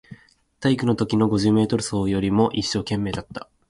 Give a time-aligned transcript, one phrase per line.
[0.59, 3.47] 体育のときの五十メートル走よりも一生懸命だった